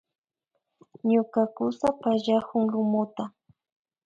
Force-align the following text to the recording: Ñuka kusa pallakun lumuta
Ñuka 1.11 1.41
kusa 1.55 1.87
pallakun 2.01 2.63
lumuta 2.71 3.23